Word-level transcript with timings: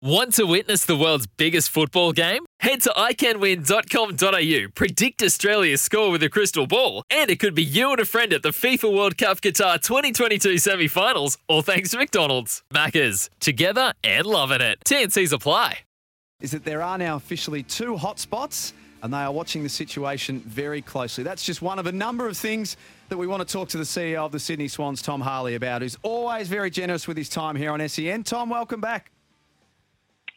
Want 0.00 0.34
to 0.34 0.44
witness 0.44 0.84
the 0.84 0.96
world's 0.96 1.26
biggest 1.26 1.70
football 1.70 2.12
game? 2.12 2.46
Head 2.60 2.82
to 2.82 2.90
iCanWin.com.au, 2.90 4.68
predict 4.72 5.22
Australia's 5.24 5.82
score 5.82 6.12
with 6.12 6.22
a 6.22 6.28
crystal 6.28 6.68
ball, 6.68 7.02
and 7.10 7.28
it 7.28 7.40
could 7.40 7.56
be 7.56 7.64
you 7.64 7.90
and 7.90 7.98
a 7.98 8.04
friend 8.04 8.32
at 8.32 8.44
the 8.44 8.50
FIFA 8.50 8.94
World 8.94 9.18
Cup 9.18 9.40
Qatar 9.40 9.82
2022 9.82 10.58
semi 10.58 10.86
finals, 10.86 11.36
all 11.48 11.62
thanks 11.62 11.90
to 11.90 11.98
McDonald's. 11.98 12.62
Maccas, 12.72 13.28
together 13.40 13.92
and 14.04 14.24
loving 14.24 14.60
it. 14.60 14.78
TNC's 14.86 15.32
apply. 15.32 15.80
Is 16.40 16.52
that 16.52 16.64
there 16.64 16.80
are 16.80 16.96
now 16.96 17.16
officially 17.16 17.64
two 17.64 17.96
hotspots 17.96 18.74
and 19.02 19.12
they 19.12 19.18
are 19.18 19.32
watching 19.32 19.64
the 19.64 19.68
situation 19.68 20.38
very 20.46 20.80
closely. 20.80 21.24
That's 21.24 21.42
just 21.42 21.60
one 21.60 21.80
of 21.80 21.88
a 21.88 21.92
number 21.92 22.28
of 22.28 22.36
things 22.36 22.76
that 23.08 23.16
we 23.16 23.26
want 23.26 23.44
to 23.44 23.52
talk 23.52 23.68
to 23.70 23.78
the 23.78 23.82
CEO 23.82 24.24
of 24.24 24.30
the 24.30 24.38
Sydney 24.38 24.68
Swans, 24.68 25.02
Tom 25.02 25.20
Harley, 25.20 25.56
about, 25.56 25.82
who's 25.82 25.98
always 26.04 26.46
very 26.46 26.70
generous 26.70 27.08
with 27.08 27.16
his 27.16 27.28
time 27.28 27.56
here 27.56 27.72
on 27.72 27.88
SEN. 27.88 28.22
Tom, 28.22 28.48
welcome 28.48 28.80
back. 28.80 29.10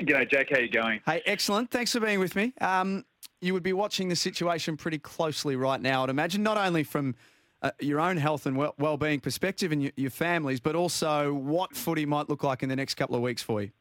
G'day, 0.01 0.29
Jack. 0.31 0.49
How 0.49 0.57
you 0.57 0.69
going? 0.69 0.99
Hey, 1.05 1.21
excellent. 1.27 1.69
Thanks 1.69 1.91
for 1.91 1.99
being 1.99 2.19
with 2.19 2.35
me. 2.35 2.53
Um, 2.59 3.05
you 3.39 3.53
would 3.53 3.61
be 3.61 3.73
watching 3.73 4.09
the 4.09 4.15
situation 4.15 4.75
pretty 4.75 4.97
closely 4.97 5.55
right 5.55 5.79
now, 5.79 6.03
I'd 6.03 6.09
imagine, 6.09 6.41
not 6.41 6.57
only 6.57 6.83
from 6.83 7.13
uh, 7.61 7.69
your 7.79 7.99
own 7.99 8.17
health 8.17 8.47
and 8.47 8.57
well- 8.57 8.73
well-being 8.79 9.19
perspective 9.19 9.71
and 9.71 9.83
your, 9.83 9.91
your 9.95 10.09
families, 10.09 10.59
but 10.59 10.75
also 10.75 11.33
what 11.33 11.75
footy 11.75 12.07
might 12.07 12.29
look 12.29 12.43
like 12.43 12.63
in 12.63 12.69
the 12.69 12.75
next 12.75 12.95
couple 12.95 13.15
of 13.15 13.21
weeks 13.21 13.43
for 13.43 13.61
you. 13.61 13.71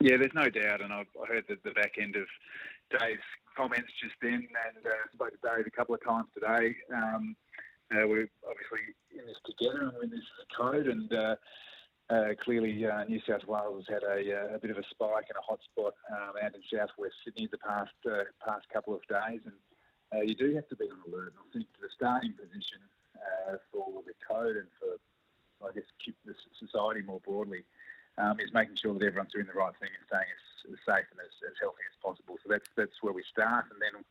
Yeah, 0.00 0.16
there's 0.16 0.32
no 0.34 0.48
doubt, 0.48 0.80
and 0.80 0.92
I've 0.92 1.06
I 1.22 1.26
heard 1.26 1.44
the, 1.48 1.56
the 1.64 1.72
back 1.72 1.92
end 2.00 2.16
of 2.16 2.26
Dave's 2.98 3.22
comments 3.56 3.88
just 4.02 4.14
then, 4.22 4.32
and 4.34 4.86
uh, 4.86 4.90
spoke 5.12 5.30
to 5.30 5.56
Dave 5.56 5.66
a 5.66 5.70
couple 5.70 5.94
of 5.94 6.02
times 6.02 6.26
today. 6.32 6.74
Um, 6.94 7.36
uh, 7.92 8.06
we're 8.08 8.28
obviously 8.48 8.80
in 9.12 9.26
this 9.26 9.36
together, 9.44 9.82
and 9.84 9.92
we're 9.94 10.04
in 10.04 10.10
this 10.10 10.20
as 10.20 10.46
a 10.50 10.62
code, 10.62 10.86
and 10.88 11.12
uh, 11.12 11.36
uh, 12.10 12.36
clearly 12.42 12.84
uh, 12.86 13.04
New 13.04 13.20
South 13.26 13.46
Wales 13.46 13.84
has 13.88 14.00
had 14.00 14.04
a, 14.04 14.20
uh, 14.52 14.56
a 14.56 14.58
bit 14.58 14.70
of 14.70 14.78
a 14.78 14.84
spike 14.90 15.28
and 15.32 15.40
a 15.40 15.44
hotspot 15.44 15.96
um, 16.12 16.36
out 16.42 16.54
in 16.54 16.60
southwest 16.68 17.14
Sydney 17.24 17.48
the 17.50 17.58
past 17.58 17.96
uh, 18.04 18.28
past 18.44 18.68
couple 18.72 18.94
of 18.94 19.00
days, 19.08 19.40
and 19.44 19.56
uh, 20.12 20.20
you 20.20 20.34
do 20.34 20.54
have 20.54 20.68
to 20.68 20.76
be 20.76 20.84
on 20.84 21.00
alert. 21.08 21.32
I 21.32 21.44
think 21.52 21.66
the 21.80 21.88
starting 21.96 22.34
position 22.36 22.84
uh, 23.16 23.56
for 23.72 24.04
the 24.04 24.12
code 24.20 24.56
and 24.56 24.68
for 24.76 25.00
I 25.64 25.72
guess 25.72 25.88
the 26.28 26.34
society 26.60 27.00
more 27.00 27.24
broadly 27.24 27.64
um, 28.18 28.36
is 28.38 28.52
making 28.52 28.76
sure 28.76 28.92
that 28.92 29.00
everyone's 29.00 29.32
doing 29.32 29.48
the 29.48 29.56
right 29.56 29.72
thing 29.80 29.88
and 29.88 30.04
staying 30.04 30.28
as, 30.28 30.76
as 30.76 30.80
safe 30.84 31.08
and 31.08 31.24
as, 31.24 31.32
as 31.48 31.56
healthy 31.56 31.88
as 31.88 31.96
possible. 32.04 32.36
So 32.44 32.52
that's 32.52 32.68
that's 32.76 33.00
where 33.00 33.16
we 33.16 33.24
start, 33.24 33.72
and 33.72 33.80
then 33.80 34.04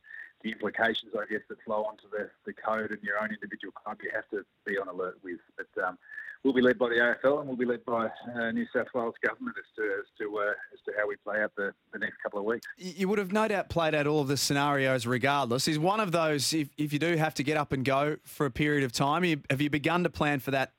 the 0.44 0.52
implications, 0.52 1.12
I 1.18 1.24
guess, 1.28 1.40
that 1.48 1.60
flow 1.64 1.84
onto 1.84 2.04
the, 2.10 2.30
the 2.44 2.52
code 2.52 2.90
and 2.90 3.02
your 3.02 3.18
own 3.18 3.30
individual 3.30 3.72
club, 3.72 3.98
you 4.02 4.10
have 4.14 4.28
to 4.28 4.44
be 4.66 4.78
on 4.78 4.88
alert 4.88 5.18
with. 5.24 5.40
But 5.56 5.82
um, 5.82 5.98
we'll 6.44 6.52
be 6.52 6.60
led 6.60 6.78
by 6.78 6.90
the 6.90 6.96
AFL 6.96 7.40
and 7.40 7.48
we'll 7.48 7.56
be 7.56 7.64
led 7.64 7.84
by 7.86 8.10
uh, 8.34 8.50
New 8.52 8.66
South 8.72 8.88
Wales 8.94 9.14
government 9.26 9.56
as 9.58 9.64
to 9.76 9.82
as 9.82 10.06
to 10.18 10.38
uh, 10.38 10.52
as 10.72 10.80
to 10.84 10.92
how 10.96 11.08
we 11.08 11.16
play 11.16 11.42
out 11.42 11.52
the, 11.56 11.72
the 11.92 11.98
next 11.98 12.16
couple 12.22 12.38
of 12.38 12.44
weeks. 12.44 12.66
You 12.76 13.08
would 13.08 13.18
have 13.18 13.32
no 13.32 13.48
doubt 13.48 13.70
played 13.70 13.94
out 13.94 14.06
all 14.06 14.20
of 14.20 14.28
the 14.28 14.36
scenarios 14.36 15.06
regardless. 15.06 15.66
Is 15.66 15.78
one 15.78 15.98
of 15.98 16.12
those, 16.12 16.52
if, 16.52 16.68
if 16.76 16.92
you 16.92 16.98
do 16.98 17.16
have 17.16 17.34
to 17.34 17.42
get 17.42 17.56
up 17.56 17.72
and 17.72 17.84
go 17.84 18.18
for 18.24 18.44
a 18.44 18.50
period 18.50 18.84
of 18.84 18.92
time, 18.92 19.24
have 19.50 19.60
you 19.60 19.70
begun 19.70 20.04
to 20.04 20.10
plan 20.10 20.40
for 20.40 20.50
that 20.50 20.72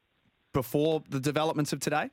before 0.53 1.03
the 1.09 1.19
developments 1.19 1.73
of 1.73 1.79
today? 1.79 2.12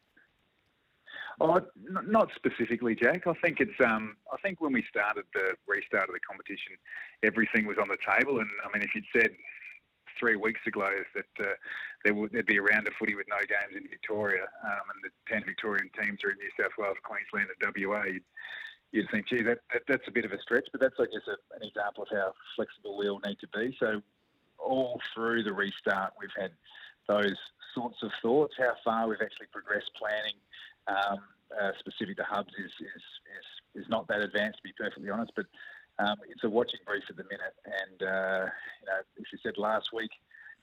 Oh, 1.43 1.59
not 2.07 2.31
specifically, 2.37 2.95
Jack. 2.95 3.27
I 3.27 3.35
think 3.43 3.59
it's. 3.59 3.75
Um, 3.85 4.17
I 4.33 4.37
think 4.39 4.61
when 4.61 4.73
we 4.73 4.85
started 4.89 5.25
the 5.35 5.59
restart 5.67 6.09
of 6.09 6.15
the 6.15 6.23
competition, 6.23 6.79
everything 7.25 7.67
was 7.67 7.79
on 7.83 7.89
the 7.89 7.99
table. 7.99 8.39
And 8.39 8.49
I 8.63 8.71
mean, 8.71 8.87
if 8.87 8.95
you'd 8.95 9.11
said 9.11 9.35
three 10.21 10.37
weeks 10.37 10.61
ago 10.69 10.87
that 11.17 11.35
uh, 11.43 11.59
there 12.05 12.15
would 12.15 12.31
there'd 12.31 12.47
be 12.47 12.59
a 12.59 12.63
round 12.63 12.87
of 12.87 12.95
footy 12.95 13.17
with 13.17 13.27
no 13.29 13.43
games 13.43 13.75
in 13.75 13.91
Victoria, 13.91 14.47
um, 14.63 14.87
and 14.95 15.03
the 15.03 15.11
ten 15.27 15.43
Victorian 15.43 15.91
teams 15.99 16.23
are 16.23 16.31
in 16.31 16.39
New 16.39 16.53
South 16.55 16.79
Wales, 16.79 17.03
Queensland, 17.03 17.51
and 17.51 17.59
WA, 17.75 18.05
you'd, 18.07 18.23
you'd 18.93 19.11
think, 19.11 19.27
gee, 19.27 19.43
that, 19.43 19.67
that 19.75 19.83
that's 19.89 20.07
a 20.07 20.15
bit 20.15 20.25
of 20.25 20.31
a 20.31 20.39
stretch. 20.39 20.71
But 20.71 20.81
that's, 20.81 20.95
I 21.01 21.11
guess, 21.11 21.27
a, 21.27 21.35
an 21.59 21.67
example 21.67 22.07
of 22.07 22.11
how 22.15 22.39
flexible 22.55 22.97
we 22.97 23.09
all 23.09 23.21
need 23.27 23.43
to 23.43 23.51
be. 23.51 23.75
So 23.83 24.01
all 24.63 25.01
through 25.13 25.43
the 25.43 25.53
restart, 25.53 26.15
we've 26.23 26.39
had 26.39 26.55
those 27.11 27.35
sorts 27.75 27.99
of 28.07 28.15
thoughts. 28.23 28.55
How 28.57 28.79
far 28.85 29.09
we've 29.09 29.19
actually 29.19 29.51
progressed 29.51 29.91
planning 29.99 30.39
um, 30.87 31.21
uh, 31.61 31.73
specific 31.79 32.17
to 32.17 32.25
hubs 32.25 32.53
is, 32.59 32.73
is, 32.81 33.05
is, 33.37 33.85
is 33.85 33.89
not 33.89 34.09
that 34.09 34.21
advanced, 34.21 34.59
to 34.59 34.63
be 34.63 34.73
perfectly 34.77 35.11
honest. 35.11 35.33
But 35.37 35.47
um, 35.99 36.17
it's 36.29 36.45
a 36.45 36.51
watching 36.51 36.81
brief 36.87 37.05
at 37.09 37.17
the 37.17 37.25
minute. 37.25 37.55
And, 37.67 38.03
uh, 38.03 38.45
you 38.81 38.87
know, 38.87 38.99
as 39.19 39.27
you 39.33 39.39
said 39.43 39.59
last 39.59 39.93
week, 39.93 40.11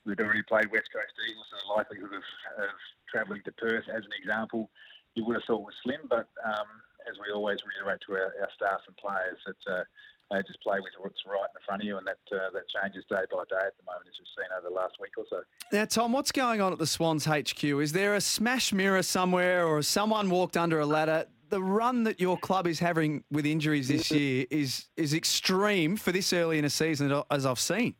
we'd 0.04 0.20
already 0.20 0.42
played 0.42 0.70
West 0.72 0.90
Coast 0.92 1.12
Eagles, 1.28 1.46
so 1.50 1.56
the 1.66 1.72
likelihood 1.74 2.14
of, 2.14 2.64
of 2.64 2.70
travelling 3.08 3.42
to 3.44 3.52
Perth, 3.52 3.84
as 3.88 4.04
an 4.04 4.12
example, 4.18 4.70
you 5.14 5.24
would 5.24 5.36
have 5.36 5.44
thought 5.44 5.62
was 5.62 5.74
slim. 5.82 6.00
But 6.08 6.28
um, 6.44 6.68
as 7.08 7.16
we 7.18 7.32
always 7.32 7.58
reiterate 7.62 8.00
to 8.06 8.12
our, 8.14 8.32
our 8.40 8.50
staff 8.56 8.80
and 8.86 8.96
players, 8.96 9.38
that 9.46 9.72
uh, 9.72 9.84
they 10.30 10.42
just 10.46 10.62
play 10.62 10.78
with 10.80 10.92
what's 10.98 11.20
right 11.26 11.48
in 11.54 11.60
front 11.66 11.82
of 11.82 11.86
you, 11.86 11.98
and 11.98 12.06
that 12.06 12.18
uh, 12.32 12.50
that 12.52 12.62
changes 12.68 13.04
day 13.08 13.22
by 13.30 13.42
day 13.48 13.66
at 13.66 13.76
the 13.76 13.84
moment, 13.84 14.06
as 14.08 14.14
we've 14.18 14.28
seen 14.36 14.46
over 14.56 14.68
the 14.68 14.74
last 14.74 14.94
week 15.00 15.12
or 15.16 15.24
so. 15.28 15.42
Now, 15.72 15.84
Tom, 15.84 16.12
what's 16.12 16.32
going 16.32 16.60
on 16.60 16.72
at 16.72 16.78
the 16.78 16.86
Swans 16.86 17.24
HQ? 17.24 17.62
Is 17.64 17.92
there 17.92 18.14
a 18.14 18.20
smash 18.20 18.72
mirror 18.72 19.02
somewhere, 19.02 19.66
or 19.66 19.82
someone 19.82 20.30
walked 20.30 20.56
under 20.56 20.80
a 20.80 20.86
ladder? 20.86 21.26
The 21.48 21.62
run 21.62 22.04
that 22.04 22.20
your 22.20 22.38
club 22.38 22.68
is 22.68 22.78
having 22.78 23.24
with 23.30 23.44
injuries 23.44 23.88
this 23.88 24.10
year 24.10 24.46
is 24.50 24.86
is 24.96 25.14
extreme 25.14 25.96
for 25.96 26.12
this 26.12 26.32
early 26.32 26.58
in 26.58 26.64
a 26.64 26.70
season, 26.70 27.22
as 27.30 27.44
I've 27.44 27.58
seen. 27.58 27.94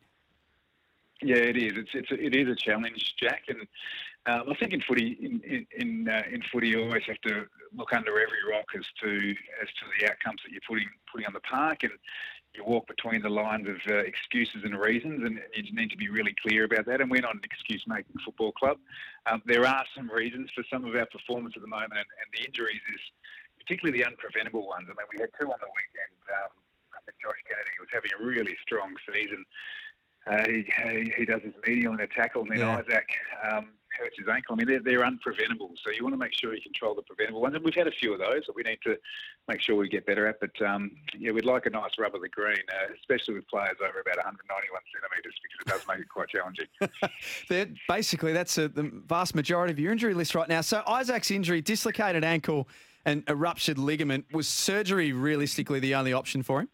Yeah, 1.23 1.35
it 1.35 1.57
is. 1.57 1.73
It's, 1.75 1.89
it's 1.93 2.11
a, 2.11 2.15
it 2.15 2.35
is 2.35 2.47
a 2.47 2.55
challenge, 2.55 3.13
Jack, 3.21 3.43
and 3.47 3.67
um, 4.27 4.43
I 4.51 4.55
think 4.55 4.73
in 4.73 4.81
footy, 4.81 5.17
in 5.21 5.41
in 5.43 5.65
in, 5.75 6.07
uh, 6.09 6.23
in 6.31 6.41
footy, 6.51 6.69
you 6.69 6.83
always 6.83 7.03
have 7.07 7.19
to 7.21 7.45
look 7.73 7.93
under 7.93 8.11
every 8.11 8.43
rock 8.51 8.65
as 8.77 8.85
to 9.01 9.09
as 9.61 9.67
to 9.79 9.85
the 9.99 10.09
outcomes 10.09 10.41
that 10.43 10.51
you're 10.51 10.61
putting 10.67 10.89
putting 11.11 11.27
on 11.27 11.33
the 11.33 11.39
park, 11.41 11.83
and 11.83 11.91
you 12.53 12.63
walk 12.65 12.85
between 12.87 13.21
the 13.21 13.29
lines 13.29 13.67
of 13.67 13.77
uh, 13.89 13.95
excuses 13.97 14.61
and 14.63 14.77
reasons, 14.77 15.23
and 15.25 15.39
you 15.55 15.73
need 15.73 15.89
to 15.89 15.97
be 15.97 16.09
really 16.09 16.35
clear 16.41 16.65
about 16.65 16.85
that. 16.85 17.01
And 17.01 17.09
we're 17.09 17.21
not 17.21 17.35
an 17.35 17.41
excuse-making 17.43 18.13
football 18.25 18.51
club. 18.51 18.77
Um, 19.25 19.41
there 19.45 19.65
are 19.65 19.85
some 19.95 20.11
reasons 20.11 20.49
for 20.53 20.63
some 20.71 20.83
of 20.85 20.93
our 20.95 21.05
performance 21.07 21.53
at 21.55 21.61
the 21.61 21.67
moment, 21.67 21.93
and, 21.93 22.09
and 22.19 22.27
the 22.33 22.45
injuries 22.45 22.81
is 22.93 23.01
particularly 23.57 23.97
the 23.97 24.05
unpreventable 24.05 24.67
ones. 24.67 24.85
I 24.85 24.93
mean, 24.99 25.07
we 25.13 25.21
had 25.21 25.29
two 25.39 25.47
on 25.47 25.59
the 25.61 25.71
weekend. 25.71 26.13
Um, 26.27 26.51
I 26.93 26.99
think 27.05 27.17
Josh 27.23 27.39
Kennedy 27.47 27.77
was 27.79 27.89
having 27.93 28.11
a 28.19 28.21
really 28.23 28.57
strong 28.61 28.93
season. 29.11 29.45
Uh, 30.27 30.43
he, 30.45 30.59
he, 30.67 31.13
he 31.17 31.25
does 31.25 31.41
his 31.41 31.53
medial 31.65 31.93
in 31.93 32.01
a 32.01 32.07
tackle, 32.07 32.41
and 32.43 32.51
then 32.51 32.59
Yeah. 32.59 32.77
Isaac 32.77 33.09
um, 33.49 33.69
hurts 33.97 34.15
his 34.17 34.27
ankle. 34.27 34.55
I 34.55 34.57
mean, 34.57 34.67
they're, 34.67 34.81
they're 34.81 35.05
unpreventable. 35.05 35.71
So 35.83 35.91
you 35.91 36.03
want 36.03 36.13
to 36.13 36.17
make 36.17 36.33
sure 36.33 36.53
you 36.53 36.61
control 36.61 36.95
the 36.95 37.01
preventable 37.01 37.41
ones. 37.41 37.55
And 37.55 37.63
we've 37.63 37.75
had 37.75 37.87
a 37.87 37.91
few 37.91 38.13
of 38.13 38.19
those 38.19 38.43
that 38.47 38.55
we 38.55 38.63
need 38.63 38.79
to 38.83 38.97
make 39.47 39.61
sure 39.61 39.75
we 39.75 39.89
get 39.89 40.05
better 40.05 40.27
at. 40.27 40.39
But 40.39 40.59
um, 40.65 40.91
yeah, 41.17 41.31
we'd 41.31 41.45
like 41.45 41.65
a 41.65 41.69
nice 41.69 41.91
rub 41.99 42.15
of 42.15 42.21
the 42.21 42.29
green, 42.29 42.63
uh, 42.69 42.93
especially 42.99 43.35
with 43.35 43.47
players 43.47 43.77
over 43.81 43.99
about 43.99 44.17
191 44.17 44.81
centimetres, 44.93 45.35
because 45.43 45.59
it 45.59 45.69
does 45.69 45.87
make 45.87 45.99
it 45.99 46.09
quite 46.09 46.29
challenging. 46.29 47.77
Basically, 47.87 48.33
that's 48.33 48.57
a, 48.57 48.67
the 48.67 48.89
vast 49.07 49.35
majority 49.35 49.71
of 49.71 49.79
your 49.79 49.91
injury 49.91 50.13
list 50.13 50.35
right 50.35 50.49
now. 50.49 50.61
So 50.61 50.83
Isaac's 50.87 51.31
injury, 51.31 51.61
dislocated 51.61 52.23
ankle 52.23 52.67
and 53.05 53.23
a 53.27 53.35
ruptured 53.35 53.77
ligament, 53.77 54.25
was 54.31 54.47
surgery 54.47 55.11
realistically 55.11 55.79
the 55.79 55.95
only 55.95 56.13
option 56.13 56.43
for 56.43 56.61
him? 56.61 56.69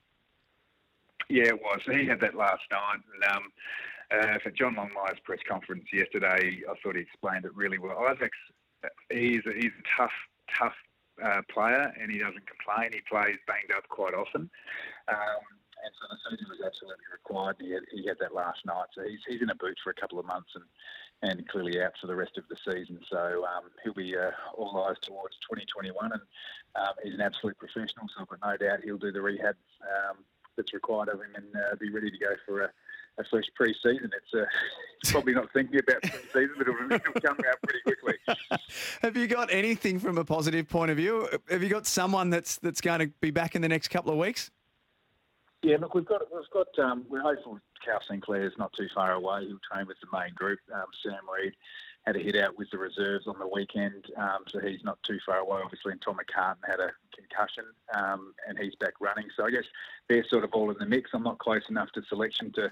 Yeah, 1.30 1.48
it 1.48 1.62
was. 1.62 1.80
He 1.86 2.06
had 2.06 2.20
that 2.22 2.36
last 2.36 2.64
night. 2.72 3.00
And, 3.14 3.36
um, 3.36 3.44
uh, 4.12 4.40
for 4.42 4.52
John 4.52 4.76
Longmire's 4.76 5.20
press 5.24 5.40
conference 5.48 5.86
yesterday, 5.92 6.62
I 6.70 6.74
thought 6.82 6.96
he 6.96 7.02
explained 7.02 7.46
it 7.46 7.56
really 7.56 7.78
well. 7.78 8.08
Isaac's 8.08 8.38
he's 9.12 9.42
a, 9.46 9.54
he's 9.54 9.72
a 9.72 9.98
tough, 9.98 10.12
tough 10.58 10.76
uh, 11.24 11.42
player, 11.52 11.94
and 12.00 12.12
he 12.12 12.20
doesn't 12.20 12.46
complain. 12.48 12.92
He 12.94 13.02
plays 13.10 13.38
banged 13.48 13.72
up 13.76 13.88
quite 13.90 14.14
often, 14.14 14.50
um, 15.08 15.44
and 15.84 15.92
so 16.00 16.08
the 16.10 16.18
surgery 16.24 16.48
was 16.50 16.62
absolutely 16.66 17.06
required. 17.12 17.58
He 17.60 17.72
had, 17.72 17.84
he 17.92 18.08
had 18.08 18.18
that 18.20 18.34
last 18.34 18.66
night, 18.66 18.88
so 18.96 19.04
he's 19.04 19.20
he's 19.28 19.42
in 19.42 19.50
a 19.50 19.56
boot 19.56 19.78
for 19.84 19.90
a 19.90 19.96
couple 20.00 20.20
of 20.20 20.26
months 20.26 20.52
and. 20.56 20.66
And 21.24 21.48
clearly 21.48 21.82
out 21.82 21.94
for 22.00 22.06
the 22.06 22.16
rest 22.16 22.38
of 22.38 22.44
the 22.48 22.56
season, 22.64 23.00
so 23.10 23.44
um, 23.44 23.72
he'll 23.84 23.92
be 23.92 24.16
uh, 24.16 24.30
all 24.56 24.86
eyes 24.88 24.98
towards 25.02 25.36
2021. 25.50 26.12
And 26.12 26.22
um, 26.76 26.94
he's 27.04 27.16
an 27.16 27.22
absolute 27.22 27.58
professional, 27.58 28.06
so 28.08 28.22
I've 28.22 28.28
got 28.28 28.40
no 28.46 28.56
doubt 28.56 28.84
he'll 28.84 29.00
do 29.00 29.12
the 29.12 29.24
rehab 29.24 29.56
um, 29.82 30.18
that's 30.56 30.76
required 30.76 31.10
of 31.10 31.20
him 31.20 31.34
and 31.36 31.46
uh, 31.56 31.76
be 31.80 31.90
ready 31.90 32.12
to 32.12 32.18
go 32.20 32.36
for 32.46 32.62
a, 32.62 32.70
a 33.20 33.24
fresh 33.30 33.46
pre-season. 33.56 34.12
It's, 34.16 34.34
uh, 34.34 34.46
it's 35.02 35.12
probably 35.12 35.34
not 35.34 35.52
thinking 35.54 35.80
about 35.80 36.02
pre-season, 36.02 36.56
but 36.58 36.68
it'll, 36.68 36.92
it'll 36.92 37.22
come 37.22 37.38
out 37.48 37.62
pretty 37.64 37.80
quickly. 37.84 38.16
Have 39.02 39.18
you 39.18 39.28
got 39.28 39.52
anything 39.52 40.00
from 40.00 40.18
a 40.18 40.26
positive 40.26 40.68
point 40.68 40.92
of 40.92 40.98
view? 40.98 41.28
Have 41.50 41.64
you 41.64 41.70
got 41.70 41.86
someone 41.86 42.30
that's 42.30 42.58
that's 42.58 42.82
going 42.82 43.00
to 43.00 43.08
be 43.22 43.32
back 43.32 43.56
in 43.56 43.62
the 43.62 43.70
next 43.70 43.90
couple 43.90 44.12
of 44.12 44.18
weeks? 44.18 44.52
Yeah, 45.64 45.78
look, 45.82 45.96
we've 45.96 46.06
got 46.06 46.22
we've 46.34 46.50
got 46.52 46.68
um, 46.84 47.06
we're 47.10 47.22
hopeful 47.22 47.60
Cal 47.84 48.00
Sinclair 48.08 48.46
is 48.46 48.54
not 48.58 48.74
too 48.74 48.88
far 48.94 49.14
away. 49.14 49.46
He'll 49.48 49.60
train 49.72 49.88
with 49.88 49.98
the 50.02 50.18
main 50.18 50.34
group. 50.36 50.60
Um, 50.74 50.86
Sam 51.04 51.20
Reid 51.34 51.54
had 52.06 52.16
a 52.16 52.20
hit 52.20 52.38
out 52.38 52.58
with 52.58 52.70
the 52.72 52.78
reserves 52.78 53.28
on 53.28 53.38
the 53.38 53.48
weekend, 53.48 54.06
um, 54.18 54.40
so 54.48 54.60
he's 54.60 54.84
not 54.84 54.98
too 55.04 55.18
far 55.26 55.40
away. 55.40 55.60
Obviously, 55.64 55.92
and 55.92 56.02
Tom 56.02 56.16
McCartin 56.16 56.58
had 56.66 56.80
a 56.80 56.92
concussion, 57.14 57.66
um, 57.94 58.34
and 58.48 58.58
he's 58.58 58.76
back 58.76 58.94
running. 59.02 59.26
So 59.36 59.46
I 59.46 59.52
guess 59.52 59.66
they're 60.08 60.24
sort 60.30 60.44
of 60.44 60.52
all 60.54 60.70
in 60.72 60.78
the 60.80 60.86
mix. 60.86 61.10
I'm 61.14 61.24
not 61.24 61.40
close 61.40 61.64
enough 61.70 61.92
to 61.94 62.04
selection 62.08 62.52
to 62.54 62.72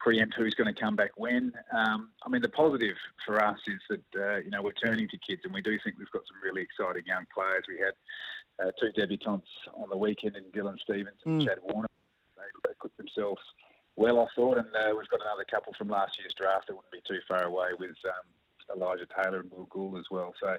preempt 0.00 0.34
who's 0.34 0.54
going 0.54 0.74
to 0.74 0.80
come 0.80 0.96
back 0.96 1.12
when. 1.16 1.52
Um, 1.72 2.10
I 2.26 2.28
mean, 2.28 2.42
the 2.42 2.48
positive 2.48 2.96
for 3.24 3.44
us 3.44 3.58
is 3.68 3.80
that 3.90 4.20
uh, 4.20 4.36
you 4.38 4.50
know 4.50 4.62
we're 4.62 4.72
turning 4.72 5.06
to 5.08 5.18
kids, 5.18 5.42
and 5.44 5.52
we 5.52 5.60
do 5.60 5.78
think 5.84 5.96
we've 5.98 6.10
got 6.10 6.22
some 6.26 6.38
really 6.42 6.62
exciting 6.62 7.04
young 7.06 7.26
players. 7.32 7.64
We 7.68 7.78
had 7.78 8.66
uh, 8.66 8.72
two 8.80 8.90
debutants 8.98 9.42
on 9.74 9.90
the 9.90 9.96
weekend 9.96 10.36
in 10.36 10.44
Dylan 10.44 10.78
Stephens 10.80 11.20
and 11.26 11.42
Mm. 11.42 11.46
Chad 11.46 11.58
Warner. 11.62 11.88
They, 12.42 12.70
they 12.70 12.74
put 12.80 12.96
themselves 12.98 13.40
well, 13.96 14.20
I 14.20 14.26
thought, 14.34 14.58
and 14.58 14.66
uh, 14.68 14.94
we've 14.96 15.08
got 15.08 15.20
another 15.20 15.44
couple 15.50 15.74
from 15.76 15.88
last 15.88 16.18
year's 16.18 16.34
draft 16.34 16.68
that 16.68 16.74
wouldn't 16.74 16.92
be 16.92 17.02
too 17.06 17.20
far 17.28 17.44
away 17.44 17.68
with 17.78 17.90
um, 18.06 18.76
Elijah 18.76 19.06
Taylor 19.16 19.40
and 19.40 19.50
Will 19.50 19.66
Gould 19.66 19.98
as 19.98 20.06
well. 20.10 20.32
So 20.40 20.56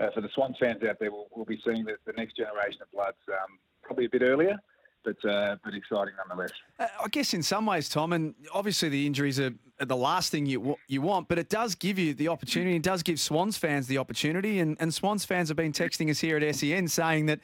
uh, 0.00 0.10
for 0.14 0.20
the 0.20 0.30
Swans 0.34 0.56
fans 0.58 0.82
out 0.88 0.98
there, 0.98 1.10
we'll, 1.10 1.26
we'll 1.34 1.44
be 1.44 1.60
seeing 1.64 1.84
the, 1.84 1.96
the 2.06 2.12
next 2.14 2.36
generation 2.36 2.80
of 2.82 2.90
Bloods 2.90 3.18
um, 3.28 3.58
probably 3.82 4.06
a 4.06 4.08
bit 4.08 4.22
earlier, 4.22 4.56
but 5.04 5.22
uh, 5.28 5.56
but 5.62 5.74
exciting 5.74 6.14
nonetheless. 6.16 6.52
Uh, 6.78 6.86
I 7.04 7.08
guess 7.08 7.34
in 7.34 7.42
some 7.42 7.66
ways, 7.66 7.90
Tom, 7.90 8.14
and 8.14 8.34
obviously 8.54 8.88
the 8.88 9.06
injuries 9.06 9.38
are 9.38 9.52
the 9.78 9.96
last 9.96 10.30
thing 10.30 10.46
you 10.46 10.76
you 10.88 11.02
want, 11.02 11.28
but 11.28 11.38
it 11.38 11.50
does 11.50 11.74
give 11.74 11.98
you 11.98 12.14
the 12.14 12.28
opportunity. 12.28 12.76
It 12.76 12.82
does 12.82 13.02
give 13.02 13.20
Swans 13.20 13.58
fans 13.58 13.88
the 13.88 13.98
opportunity, 13.98 14.60
and, 14.60 14.76
and 14.80 14.92
Swans 14.92 15.26
fans 15.26 15.48
have 15.48 15.56
been 15.56 15.72
texting 15.72 16.10
us 16.10 16.18
here 16.18 16.38
at 16.38 16.54
SEN 16.54 16.88
saying 16.88 17.26
that 17.26 17.40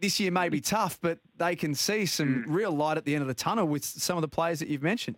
this 0.00 0.18
year 0.18 0.30
may 0.30 0.48
be 0.48 0.60
tough, 0.60 0.98
but 1.00 1.18
they 1.36 1.54
can 1.56 1.74
see 1.74 2.06
some 2.06 2.44
real 2.48 2.72
light 2.72 2.96
at 2.96 3.04
the 3.04 3.14
end 3.14 3.22
of 3.22 3.28
the 3.28 3.34
tunnel 3.34 3.66
with 3.66 3.84
some 3.84 4.16
of 4.16 4.22
the 4.22 4.28
players 4.28 4.58
that 4.60 4.68
you've 4.68 4.82
mentioned. 4.82 5.16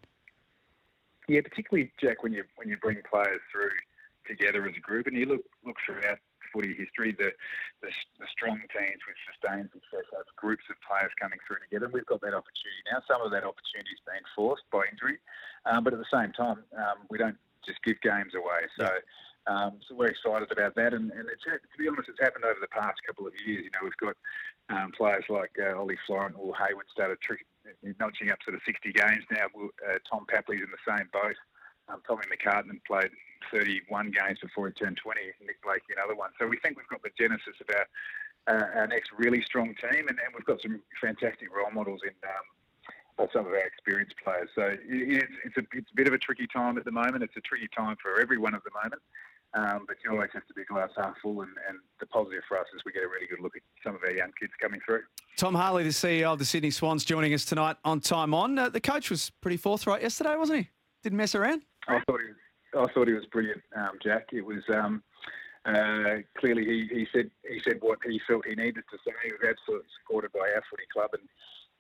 Yeah, 1.29 1.41
particularly 1.41 1.93
Jack, 2.01 2.23
when 2.23 2.33
you 2.33 2.45
when 2.57 2.69
you 2.69 2.77
bring 2.77 2.99
players 3.09 3.41
through 3.51 3.71
together 4.27 4.67
as 4.67 4.75
a 4.77 4.81
group, 4.81 5.07
and 5.07 5.17
you 5.17 5.27
look 5.27 5.43
look 5.65 5.77
throughout 5.87 6.19
footy 6.53 6.75
history, 6.75 7.15
the 7.17 7.31
the, 7.81 7.91
the 8.19 8.27
strong 8.31 8.59
teams 8.75 9.01
with 9.07 9.17
sustained 9.31 9.71
success 9.73 10.07
have 10.13 10.27
groups 10.37 10.65
of 10.69 10.77
players 10.83 11.13
coming 11.21 11.39
through 11.47 11.63
together. 11.63 11.87
And 11.87 11.95
we've 11.95 12.07
got 12.07 12.21
that 12.23 12.35
opportunity 12.35 12.83
now. 12.91 13.01
Some 13.07 13.23
of 13.23 13.31
that 13.31 13.47
opportunity 13.47 13.95
is 13.95 14.03
being 14.03 14.27
forced 14.35 14.67
by 14.73 14.85
injury, 14.91 15.19
um, 15.65 15.85
but 15.85 15.95
at 15.95 16.01
the 16.03 16.13
same 16.13 16.33
time, 16.35 16.67
um, 16.77 17.07
we 17.09 17.19
don't 17.19 17.39
just 17.65 17.79
give 17.85 18.01
games 18.03 18.35
away. 18.35 18.67
So. 18.79 18.91
Um, 19.49 19.83
so 19.89 19.97
we're 19.97 20.07
excited 20.07 20.53
about 20.53 20.77
that, 20.77 20.95
and, 20.95 21.11
and 21.11 21.27
it's, 21.27 21.43
to 21.43 21.77
be 21.77 21.89
honest, 21.89 22.09
it's 22.09 22.21
happened 22.23 22.45
over 22.45 22.61
the 22.61 22.71
past 22.71 23.03
couple 23.05 23.27
of 23.27 23.33
years. 23.45 23.65
You 23.67 23.71
know, 23.75 23.83
we've 23.83 23.97
got 23.99 24.15
um, 24.69 24.93
players 24.97 25.25
like 25.29 25.53
uh, 25.61 25.79
Ollie 25.79 25.99
Florent 26.07 26.37
or 26.39 26.55
Hayward 26.57 26.87
started 26.93 27.19
notching 27.99 28.31
up 28.31 28.39
sort 28.45 28.55
of 28.55 28.61
60 28.65 28.93
games 28.93 29.25
now. 29.31 29.47
Uh, 29.57 29.99
Tom 30.09 30.27
Papley's 30.27 30.63
in 30.63 30.71
the 30.71 30.83
same 30.87 31.09
boat. 31.13 31.37
Um, 31.89 32.01
Tommy 32.07 32.23
McCartin 32.31 32.81
played 32.87 33.11
31 33.53 34.13
games 34.13 34.39
before 34.41 34.69
he 34.69 34.73
turned 34.75 34.97
20. 34.97 35.21
Nick 35.45 35.61
Blakey 35.63 35.93
another 35.97 36.15
one. 36.15 36.31
So 36.39 36.47
we 36.47 36.59
think 36.59 36.77
we've 36.79 36.89
got 36.89 37.03
the 37.03 37.11
genesis 37.19 37.55
of 37.61 37.69
our, 37.75 37.87
uh, 38.55 38.81
our 38.81 38.87
next 38.87 39.11
really 39.17 39.43
strong 39.43 39.75
team, 39.75 40.07
and, 40.09 40.19
and 40.19 40.31
we've 40.35 40.45
got 40.47 40.63
some 40.63 40.81
fantastic 41.01 41.55
role 41.55 41.71
models 41.73 42.01
in 42.05 42.15
um, 42.29 43.29
some 43.33 43.47
of 43.47 43.53
our 43.53 43.67
experienced 43.67 44.15
players. 44.23 44.49
So 44.55 44.63
it- 44.63 44.81
it's, 44.89 45.35
it's, 45.45 45.57
a, 45.59 45.63
it's 45.77 45.91
a 45.91 45.95
bit 45.95 46.09
of 46.09 46.15
a 46.15 46.19
tricky 46.19 46.47
time 46.47 46.79
at 46.79 46.85
the 46.85 46.93
moment. 46.93 47.23
It's 47.23 47.37
a 47.37 47.41
tricky 47.43 47.69
time 47.77 47.97
for 48.01 48.21
everyone 48.21 48.55
at 48.55 48.63
the 48.65 48.71
moment. 48.83 49.03
Um, 49.55 49.85
but 49.87 49.97
you 50.03 50.11
always 50.11 50.31
have 50.33 50.47
to 50.47 50.55
be 50.55 50.65
glass 50.65 50.89
half 50.97 51.15
full, 51.21 51.43
and, 51.43 51.51
and 51.69 51.79
the 52.01 52.07
positive 52.07 52.43
for 52.49 52.59
us 52.59 52.67
is 52.75 52.83
we 52.87 52.93
get 52.93 53.03
a 53.03 53.09
really 53.09 53.27
good 53.27 53.41
look 53.41 53.55
at 53.55 53.63
some 53.85 53.95
of 53.95 54.01
our 54.03 54.11
young 54.11 54.31
kids 54.41 54.53
coming 54.61 54.81
through. 54.85 55.03
Tom 55.37 55.55
Harley, 55.55 55.83
the 55.85 55.91
CEO 55.91 56.33
of 56.33 56.39
the 56.39 56.45
Sydney 56.45 56.71
Swans, 56.71 57.05
joining 57.05 57.35
us 57.35 57.45
tonight 57.45 57.77
on 57.85 58.01
Time 58.01 58.33
On. 58.33 58.59
Uh, 58.59 58.71
the 58.71 58.81
coach 58.81 59.11
was 59.11 59.31
pretty 59.43 59.59
forthright 59.59 60.01
yesterday, 60.01 60.37
wasn't 60.37 60.61
he? 60.61 60.69
Didn't 61.03 61.19
mess 61.19 61.35
around. 61.35 61.63
I 61.87 62.01
thought 62.07 62.21
he 62.21 62.29
was, 62.29 62.89
I 62.89 62.93
thought 62.95 63.09
he 63.09 63.15
was 63.15 63.27
brilliant, 63.27 63.63
um, 63.77 63.99
Jack. 64.03 64.29
It 64.33 64.45
was 64.47 64.63
um, 64.73 65.03
uh, 65.67 66.25
clearly 66.39 66.65
he, 66.65 66.89
he 66.91 67.07
said 67.13 67.31
he 67.49 67.61
said 67.63 67.79
what 67.81 67.99
he 68.05 68.21
felt 68.27 68.47
he 68.47 68.55
needed 68.55 68.85
to 68.91 68.99
say. 69.05 69.13
He 69.25 69.33
was 69.33 69.43
absolutely 69.47 69.89
supported 70.01 70.33
by 70.33 70.51
our 70.55 70.63
footy 70.71 70.89
club, 70.93 71.11
and 71.13 71.29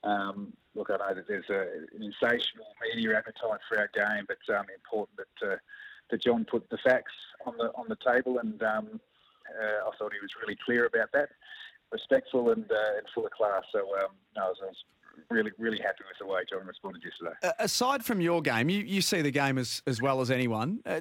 um, 0.05 0.53
look, 0.75 0.91
I 0.91 0.99
know 0.99 1.15
that 1.15 1.29
there's 1.29 1.49
a, 1.49 1.97
an 1.97 2.03
insatiable 2.03 2.67
media 2.95 3.17
appetite 3.17 3.61
for 3.69 3.79
our 3.79 3.91
game, 3.95 4.27
but 4.29 4.55
um, 4.55 4.67
important 4.75 5.19
that 5.19 5.53
uh, 5.53 5.57
that 6.13 6.23
John 6.23 6.47
put 6.49 6.69
the 6.71 6.79
facts 6.79 7.13
on 7.45 7.55
the 7.59 7.73
on 7.75 7.87
the 7.89 7.97
table, 7.97 8.39
and 8.39 8.63
um, 8.63 9.01
uh, 9.61 9.89
I 9.89 9.91
thought 9.99 10.13
he 10.13 10.21
was 10.21 10.31
really 10.41 10.57
clear 10.65 10.87
about 10.87 11.11
that, 11.13 11.31
respectful 11.91 12.51
and, 12.51 12.65
uh, 12.71 12.99
and 12.99 13.07
full 13.13 13.27
of 13.27 13.33
class. 13.33 13.63
So 13.73 13.81
um, 13.81 14.13
no, 14.37 14.45
I 14.45 14.49
was, 14.49 14.59
I 14.63 14.67
was 14.67 14.77
really 15.31 15.51
really 15.59 15.79
happy 15.79 16.05
with 16.09 16.19
the 16.21 16.33
way 16.33 16.43
John 16.49 16.67
responded 16.67 17.03
yesterday. 17.05 17.35
Uh, 17.43 17.53
aside 17.59 18.05
from 18.05 18.21
your 18.21 18.41
game, 18.41 18.69
you, 18.69 18.81
you 18.81 19.01
see 19.01 19.23
the 19.23 19.33
game 19.33 19.59
as, 19.59 19.83
as 19.87 20.01
well 20.01 20.21
as 20.21 20.31
anyone. 20.31 20.81
Uh, 20.87 21.01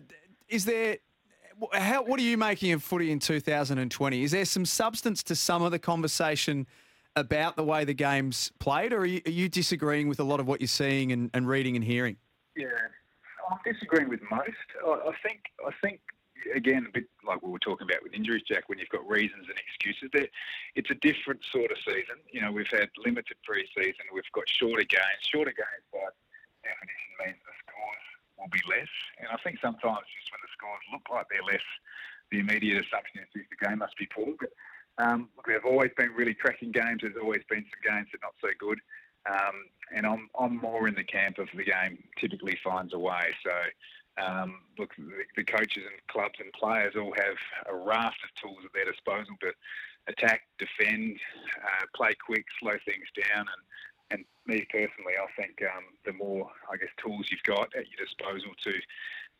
is 0.50 0.66
there, 0.66 0.98
how, 1.74 2.04
what 2.04 2.19
are 2.19 2.24
you 2.24 2.38
making 2.38 2.74
of 2.74 2.84
footy 2.84 3.12
in 3.12 3.19
2020? 3.19 4.24
Is 4.24 4.31
there 4.31 4.46
some 4.46 4.66
substance 4.66 5.24
to 5.24 5.36
some 5.36 5.62
of 5.62 5.72
the 5.72 5.80
conversation 5.80 6.68
about 7.16 7.56
the 7.56 7.63
way 7.63 7.86
the 7.86 7.94
game's 7.94 8.52
played, 8.60 8.92
or 8.94 9.00
are 9.00 9.06
you, 9.06 9.22
are 9.25 9.31
you 9.31 9.50
disagreeing 9.50 10.08
with 10.08 10.19
a 10.19 10.24
lot 10.24 10.40
of 10.40 10.48
what 10.48 10.60
you're 10.60 10.68
seeing 10.68 11.12
and, 11.12 11.30
and 11.34 11.48
reading 11.48 11.75
and 11.75 11.86
hearing? 11.86 12.18
Yeah, 12.56 12.68
I'm 13.51 13.59
disagreeing 13.68 14.07
with 14.07 14.21
most. 14.31 14.68
I, 14.80 15.12
think 15.19 15.51
I 15.59 15.71
think 15.83 16.00
again 16.56 16.88
a 16.88 16.92
bit 16.92 17.06
like 17.27 17.44
we 17.44 17.51
were 17.51 17.59
talking 17.59 17.83
about 17.83 18.01
with 18.01 18.13
injuries, 18.13 18.48
Jack. 18.48 18.69
When 18.71 18.80
you've 18.80 18.95
got 18.95 19.03
reasons 19.03 19.51
and 19.51 19.59
excuses, 19.59 20.07
there, 20.13 20.31
it's 20.75 20.89
a 20.89 20.95
different 21.03 21.44
sort 21.51 21.69
of 21.69 21.77
season. 21.83 22.24
You 22.31 22.42
know, 22.42 22.51
we've 22.51 22.71
had 22.71 22.88
limited 23.03 23.36
pre-season. 23.44 24.07
We've 24.15 24.24
got 24.31 24.48
shorter 24.48 24.88
games. 24.88 25.21
Shorter 25.27 25.51
games 25.51 25.83
by 25.92 26.07
definition 26.63 27.12
means 27.19 27.39
the 27.44 27.56
scores 27.59 28.07
will 28.39 28.51
be 28.56 28.63
less. 28.71 28.92
And 29.19 29.27
I 29.27 29.38
think 29.44 29.59
sometimes 29.59 30.07
just 30.07 30.31
when 30.31 30.39
the 30.39 30.51
scores 30.56 30.83
look 30.95 31.03
like 31.12 31.27
they're 31.27 31.44
less, 31.44 31.68
the 32.31 32.39
immediate 32.39 32.88
assumption 32.88 33.27
is 33.27 33.30
the 33.36 33.59
game 33.59 33.83
must 33.83 34.00
be 34.00 34.07
poor. 34.07 34.31
But 34.39 34.56
um, 34.95 35.27
look, 35.36 35.51
there 35.51 35.59
have 35.59 35.68
always 35.68 35.92
been 36.00 36.15
really 36.15 36.33
cracking 36.33 36.71
games. 36.71 37.03
There's 37.03 37.19
always 37.19 37.44
been 37.51 37.68
some 37.68 37.83
games 37.83 38.07
that 38.15 38.24
are 38.24 38.31
not 38.31 38.39
so 38.39 38.56
good. 38.56 38.80
Um, 39.30 39.66
and 39.96 40.06
I'm, 40.06 40.30
I'm 40.40 40.58
more 40.58 40.88
in 40.88 40.96
the 40.96 41.04
camp 41.04 41.38
of 41.38 41.48
the 41.56 41.64
game 41.64 42.04
typically 42.18 42.58
finds 42.64 42.94
a 42.94 43.00
way. 43.00 43.34
So, 43.44 44.24
um, 44.24 44.60
look, 44.78 44.92
the, 44.98 45.24
the 45.38 45.44
coaches 45.44 45.84
and 45.86 46.08
clubs 46.08 46.40
and 46.40 46.52
players 46.54 46.96
all 46.96 47.14
have 47.14 47.38
a 47.70 47.76
raft 47.76 48.20
of 48.24 48.34
tools 48.42 48.64
at 48.66 48.74
their 48.74 48.86
disposal 48.92 49.36
to 49.42 49.52
attack, 50.08 50.42
defend, 50.58 51.18
uh, 51.64 51.86
play 51.96 52.14
quick, 52.26 52.46
slow 52.60 52.74
things 52.86 53.08
down. 53.16 53.46
And, 53.46 53.63
and 54.12 54.25
me 54.46 54.66
personally, 54.72 55.13
I 55.16 55.28
think 55.40 55.62
um, 55.63 55.84
the 56.06 56.13
more, 56.13 56.50
I 56.72 56.78
guess, 56.78 56.90
tools 56.98 57.28
you've 57.30 57.44
got 57.44 57.70
at 57.75 57.86
your 57.88 58.06
disposal 58.06 58.51
to 58.63 58.74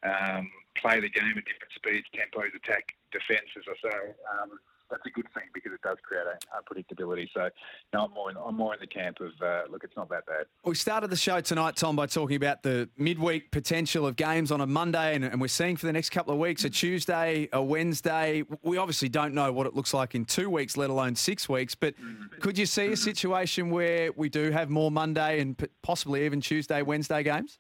um, 0.04 0.50
play 0.76 1.00
the 1.00 1.10
game 1.10 1.38
at 1.38 1.46
different 1.46 1.74
speeds, 1.76 2.08
tempos, 2.16 2.56
attack, 2.56 2.96
defence, 3.12 3.50
as 3.58 3.64
I 3.68 3.90
say, 3.90 3.98
um, 4.40 4.52
that's 4.92 5.06
a 5.06 5.10
good 5.10 5.28
thing 5.34 5.46
because 5.54 5.72
it 5.74 5.82
does 5.82 5.98
create 6.04 6.26
a 6.26 6.38
unpredictability. 6.56 7.28
So, 7.34 7.50
no, 7.94 8.06
I'm 8.06 8.14
more 8.14 8.30
in, 8.30 8.38
I'm 8.38 8.56
more 8.56 8.74
in 8.74 8.80
the 8.80 8.88
camp 8.88 9.20
of 9.22 9.32
uh, 9.42 9.64
look, 9.72 9.84
it's 9.84 9.96
not 9.96 10.10
that 10.10 10.26
bad. 10.26 10.46
We 10.64 10.76
started 10.76 11.10
the 11.10 11.16
show 11.16 11.40
tonight, 11.42 11.76
Tom, 11.76 11.96
by 11.96 12.06
talking 12.06 12.36
about 12.36 12.64
the 12.64 12.90
midweek 12.98 13.52
potential 13.52 14.06
of 14.06 14.16
games 14.16 14.52
on 14.52 14.62
a 14.62 14.68
Monday, 14.68 15.16
and, 15.16 15.24
and 15.24 15.42
we're 15.42 15.48
seeing 15.48 15.78
for 15.78 15.86
the 15.86 15.94
next 15.94 16.10
couple 16.10 16.34
of 16.34 16.40
weeks 16.40 16.64
a 16.66 16.70
Tuesday, 16.70 17.50
a 17.54 17.64
Wednesday. 17.64 18.44
We 18.62 18.78
obviously 18.78 19.10
don't 19.10 19.34
know 19.34 19.52
what 19.52 19.68
it 19.68 19.76
looks 19.76 19.94
like 19.94 20.14
in 20.14 20.26
two 20.26 20.50
weeks, 20.50 20.78
let 20.78 20.90
alone 20.90 21.16
six 21.16 21.48
weeks. 21.48 21.74
But 21.74 21.96
could 22.42 22.58
you 22.58 22.66
see 22.66 22.88
a 22.92 22.98
situation 22.98 23.70
where 23.70 24.12
we 24.16 24.30
do 24.30 24.52
have 24.52 24.70
more 24.70 24.92
Monday 24.92 25.40
and 25.40 25.58
possibly 25.82 26.26
even 26.26 26.42
Tuesday, 26.42 26.82
Wednesday 26.82 27.24
games? 27.24 27.60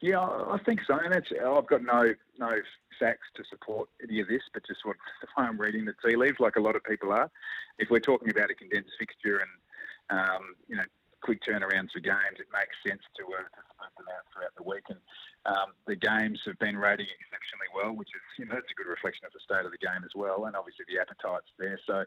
Yeah, 0.00 0.20
I 0.20 0.58
think 0.64 0.80
so. 0.86 0.98
And 0.98 1.14
I've 1.14 1.66
got 1.66 1.82
no 1.82 2.14
no 2.38 2.52
facts 2.98 3.28
to 3.36 3.44
support 3.50 3.88
any 4.02 4.20
of 4.20 4.28
this, 4.28 4.42
but 4.52 4.66
just 4.66 4.80
what 4.84 4.96
I'm 5.36 5.60
reading 5.60 5.84
the 5.84 5.94
tea 6.04 6.16
leaves, 6.16 6.40
like 6.40 6.56
a 6.56 6.60
lot 6.60 6.76
of 6.76 6.84
people 6.84 7.12
are. 7.12 7.30
If 7.78 7.90
we're 7.90 8.00
talking 8.00 8.30
about 8.30 8.50
a 8.50 8.54
condensed 8.54 8.92
fixture 8.98 9.44
and 9.44 10.18
um, 10.18 10.56
you 10.68 10.76
know 10.76 10.84
quick 11.20 11.40
turnarounds 11.44 11.92
for 11.92 12.00
games, 12.00 12.40
it 12.40 12.48
makes 12.48 12.72
sense 12.80 13.02
to, 13.12 13.24
uh, 13.28 13.44
to 13.44 13.60
split 13.76 13.92
them 14.00 14.08
out 14.08 14.24
throughout 14.32 14.56
the 14.56 14.64
week. 14.64 14.88
And 14.88 14.98
um, 15.44 15.76
the 15.86 15.96
games 15.96 16.40
have 16.46 16.58
been 16.58 16.80
rating 16.80 17.12
exceptionally 17.20 17.68
well, 17.76 17.92
which 17.92 18.08
is 18.08 18.24
you 18.38 18.46
know 18.46 18.56
it's 18.56 18.72
a 18.72 18.78
good 18.80 18.88
reflection 18.88 19.26
of 19.28 19.32
the 19.36 19.44
state 19.44 19.68
of 19.68 19.72
the 19.72 19.84
game 19.84 20.00
as 20.00 20.16
well. 20.16 20.46
And 20.48 20.56
obviously 20.56 20.88
the 20.88 20.96
appetite's 20.96 21.52
there, 21.58 21.78
so 21.84 22.04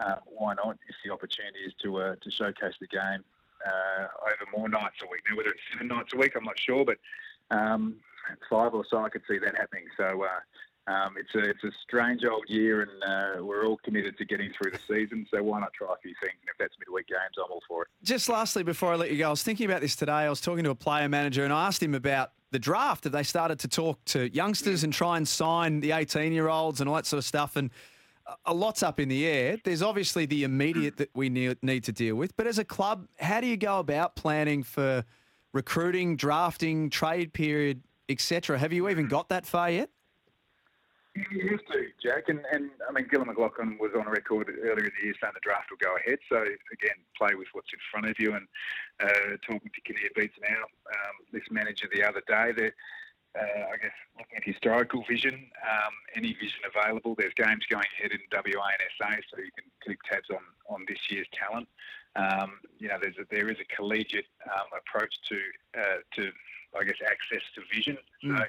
uh, 0.00 0.16
why 0.24 0.54
not? 0.54 0.80
If 0.88 0.96
the 1.04 1.12
opportunity 1.12 1.68
is 1.68 1.74
to 1.84 1.88
uh, 2.00 2.14
to 2.24 2.30
showcase 2.30 2.80
the 2.80 2.88
game 2.88 3.20
uh, 3.64 4.06
over 4.24 4.44
more 4.56 4.68
nights 4.68 5.00
a 5.02 5.08
week. 5.10 5.22
Now, 5.28 5.36
whether 5.36 5.50
it's 5.50 5.62
seven 5.72 5.88
nights 5.88 6.12
a 6.12 6.16
week, 6.16 6.32
I'm 6.36 6.44
not 6.44 6.58
sure, 6.58 6.84
but 6.84 6.98
um, 7.50 7.96
five 8.50 8.74
or 8.74 8.84
so, 8.88 9.04
I 9.04 9.08
could 9.08 9.22
see 9.28 9.38
that 9.38 9.56
happening. 9.56 9.84
So, 9.96 10.24
uh, 10.24 10.40
um, 10.86 11.14
it's 11.16 11.34
a 11.34 11.50
it's 11.50 11.64
a 11.64 11.70
strange 11.82 12.24
old 12.24 12.44
year, 12.46 12.82
and 12.82 13.02
uh, 13.02 13.44
we're 13.44 13.66
all 13.66 13.78
committed 13.78 14.18
to 14.18 14.24
getting 14.26 14.52
through 14.52 14.72
the 14.72 14.78
season. 14.86 15.26
So 15.30 15.42
why 15.42 15.60
not 15.60 15.72
try 15.72 15.88
a 15.94 15.96
few 16.02 16.12
things? 16.20 16.34
And 16.42 16.50
if 16.50 16.58
that's 16.58 16.74
midweek 16.78 17.08
games, 17.08 17.36
I'm 17.38 17.50
all 17.50 17.62
for 17.66 17.82
it. 17.82 17.88
Just 18.02 18.28
lastly, 18.28 18.64
before 18.64 18.92
I 18.92 18.96
let 18.96 19.10
you 19.10 19.16
go, 19.16 19.28
I 19.28 19.30
was 19.30 19.42
thinking 19.42 19.64
about 19.64 19.80
this 19.80 19.96
today. 19.96 20.12
I 20.12 20.28
was 20.28 20.42
talking 20.42 20.64
to 20.64 20.70
a 20.70 20.74
player 20.74 21.08
manager, 21.08 21.42
and 21.44 21.52
I 21.54 21.66
asked 21.66 21.82
him 21.82 21.94
about 21.94 22.32
the 22.50 22.58
draft. 22.58 23.04
Have 23.04 23.14
they 23.14 23.22
started 23.22 23.58
to 23.60 23.68
talk 23.68 24.04
to 24.06 24.32
youngsters 24.34 24.84
and 24.84 24.92
try 24.92 25.16
and 25.16 25.26
sign 25.26 25.80
the 25.80 25.92
18 25.92 26.32
year 26.34 26.48
olds 26.48 26.80
and 26.80 26.88
all 26.88 26.96
that 26.96 27.06
sort 27.06 27.18
of 27.18 27.24
stuff? 27.24 27.56
And 27.56 27.70
a 28.44 28.52
lot's 28.52 28.82
up 28.82 29.00
in 29.00 29.08
the 29.08 29.26
air. 29.26 29.56
There's 29.64 29.82
obviously 29.82 30.26
the 30.26 30.44
immediate 30.44 30.98
that 30.98 31.10
we 31.14 31.30
need 31.30 31.84
to 31.84 31.92
deal 31.92 32.16
with, 32.16 32.36
but 32.36 32.46
as 32.46 32.58
a 32.58 32.64
club, 32.64 33.06
how 33.18 33.40
do 33.40 33.46
you 33.46 33.56
go 33.56 33.78
about 33.78 34.16
planning 34.16 34.62
for 34.62 35.04
recruiting, 35.54 36.16
drafting, 36.16 36.90
trade 36.90 37.32
period, 37.32 37.80
etc.? 38.10 38.58
Have 38.58 38.74
you 38.74 38.90
even 38.90 39.08
got 39.08 39.30
that 39.30 39.46
far 39.46 39.70
yet? 39.70 39.88
You 41.14 41.24
used 41.30 41.62
to, 41.70 41.86
Jack, 42.02 42.24
and, 42.26 42.40
and 42.52 42.70
I 42.88 42.92
mean, 42.92 43.06
Gillon 43.08 43.28
McLachlan 43.28 43.78
was 43.78 43.92
on 43.96 44.08
a 44.08 44.10
record 44.10 44.50
earlier 44.50 44.90
in 44.90 44.92
the 44.98 45.04
year 45.04 45.14
saying 45.22 45.32
the 45.32 45.40
draft 45.46 45.70
will 45.70 45.78
go 45.78 45.94
ahead. 45.96 46.18
So 46.28 46.42
again, 46.42 46.98
play 47.16 47.38
with 47.38 47.46
what's 47.52 47.70
in 47.72 47.78
front 47.88 48.10
of 48.10 48.18
you. 48.18 48.34
And 48.34 48.48
uh, 49.00 49.38
talking 49.46 49.70
to 49.70 49.80
Kinnear 49.86 50.10
Beatson, 50.18 50.42
um, 50.42 51.14
this 51.32 51.44
manager 51.52 51.86
the 51.94 52.02
other 52.02 52.20
day, 52.26 52.50
that 52.58 52.74
uh, 53.38 53.62
I 53.70 53.76
guess 53.78 53.94
looking 54.18 54.36
at 54.36 54.44
historical 54.44 55.04
vision, 55.08 55.34
um, 55.62 55.94
any 56.16 56.34
vision 56.34 56.66
available. 56.66 57.14
There's 57.14 57.34
games 57.34 57.62
going 57.70 57.86
ahead 57.98 58.10
in 58.10 58.18
WA 58.30 58.66
and 58.74 58.82
SA, 58.98 59.10
so 59.30 59.38
you 59.38 59.54
can 59.54 59.70
keep 59.86 59.98
tabs 60.10 60.30
on 60.30 60.42
on 60.66 60.84
this 60.88 60.98
year's 61.10 61.26
talent. 61.30 61.68
Um, 62.16 62.52
you 62.78 62.88
know, 62.88 62.98
there's 63.00 63.16
a, 63.18 63.24
there 63.30 63.48
is 63.50 63.56
a 63.60 63.76
collegiate 63.76 64.26
um, 64.46 64.68
approach 64.78 65.14
to 65.28 65.36
uh, 65.78 65.98
to 66.16 66.30
I 66.78 66.84
guess 66.84 66.98
access 67.06 67.42
to 67.54 67.62
vision. 67.74 67.98
Mm. 68.24 68.38
So 68.38 68.44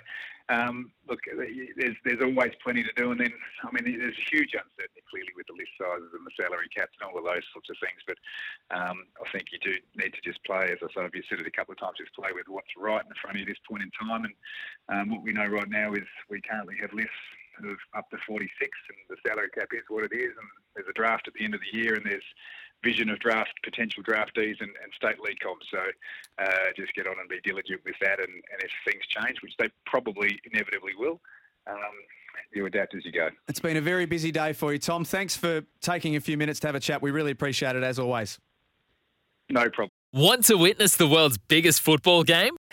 um, 0.50 0.92
look, 1.10 1.20
there's 1.26 1.98
there's 2.06 2.22
always 2.22 2.54
plenty 2.62 2.84
to 2.84 2.94
do, 2.96 3.12
and 3.12 3.20
then 3.20 3.34
I 3.64 3.70
mean 3.74 3.98
there's 3.98 4.18
huge 4.30 4.54
uncertainty 4.54 5.02
clearly 5.10 5.34
with 5.36 5.48
the 5.48 5.58
list 5.58 5.74
sizes 5.78 6.14
and 6.14 6.26
the 6.26 6.36
salary 6.38 6.70
caps 6.70 6.94
and 7.02 7.10
all 7.10 7.18
of 7.18 7.26
those 7.26 7.46
sorts 7.54 7.70
of 7.70 7.78
things. 7.82 8.02
But 8.06 8.18
um, 8.70 9.10
I 9.18 9.26
think 9.34 9.50
you 9.50 9.60
do 9.62 9.74
need 9.98 10.14
to 10.14 10.22
just 10.22 10.44
play, 10.46 10.70
as 10.70 10.82
I 10.86 10.90
said, 10.94 11.06
I've 11.06 11.18
said 11.30 11.42
it 11.42 11.50
a 11.50 11.58
couple 11.58 11.74
of 11.74 11.82
times, 11.82 11.98
just 11.98 12.14
play 12.14 12.30
with 12.34 12.46
what's 12.46 12.74
right 12.78 13.02
in 13.02 13.14
front 13.18 13.38
of 13.38 13.42
you 13.42 13.50
at 13.50 13.54
this 13.54 13.66
point 13.66 13.82
in 13.82 13.92
time. 13.98 14.26
And 14.26 14.36
um, 14.90 15.06
what 15.10 15.26
we 15.26 15.34
know 15.34 15.50
right 15.50 15.70
now 15.70 15.94
is 15.94 16.06
we 16.30 16.42
currently 16.46 16.78
have 16.82 16.94
lists 16.94 17.26
of 17.64 17.78
up 17.96 18.10
to 18.12 18.18
46, 18.28 18.46
and 18.46 19.00
the 19.10 19.18
salary 19.26 19.50
cap 19.50 19.70
is 19.74 19.88
what 19.90 20.06
it 20.06 20.14
is. 20.14 20.34
And 20.38 20.50
there's 20.76 20.90
a 20.90 20.94
draft 20.94 21.28
at 21.28 21.34
the 21.34 21.46
end 21.46 21.56
of 21.56 21.62
the 21.66 21.74
year, 21.78 21.96
and 21.96 22.06
there's 22.06 22.30
vision 22.86 23.10
of 23.10 23.20
draft 23.20 23.54
potential 23.64 24.04
draftees 24.04 24.62
and, 24.62 24.72
and 24.82 24.94
state 24.96 25.20
league 25.20 25.40
comps. 25.40 25.66
So 25.72 25.80
uh, 26.38 26.70
just 26.78 26.94
get 26.94 27.08
on 27.08 27.16
and 27.20 27.28
be 27.28 27.40
diligent 27.44 27.82
with 27.84 27.96
that. 28.02 28.20
And, 28.20 28.30
and, 28.30 28.62
if 28.62 28.72
things 28.86 29.04
change, 29.10 29.42
which 29.42 29.54
they 29.58 29.68
probably 29.86 30.40
inevitably 30.54 30.92
will, 30.98 31.20
um, 31.68 31.96
you 32.54 32.66
adapt 32.66 32.94
as 32.96 33.04
you 33.04 33.12
go. 33.12 33.30
It's 33.48 33.60
been 33.60 33.78
a 33.78 33.82
very 33.82 34.06
busy 34.06 34.32
day 34.32 34.54
for 34.54 34.72
you, 34.72 34.80
Tom. 34.80 35.04
Thanks 35.04 35.36
for 35.36 35.64
taking 35.82 36.16
a 36.16 36.22
few 36.22 36.38
minutes 36.38 36.60
to 36.62 36.68
have 36.68 36.76
a 36.76 36.80
chat. 36.80 37.02
We 37.02 37.12
really 37.12 37.32
appreciate 37.32 37.76
it 37.76 37.84
as 37.84 37.98
always. 37.98 38.40
No 39.50 39.70
problem. 39.70 39.90
Want 40.14 40.46
to 40.46 40.56
witness 40.56 40.96
the 40.96 41.08
world's 41.08 41.38
biggest 41.38 41.82
football 41.82 42.24
game? 42.24 42.56